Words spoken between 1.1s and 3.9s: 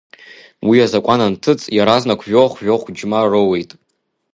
анҭыҵ, иаразнак жәохә-жәохә џьма роуит.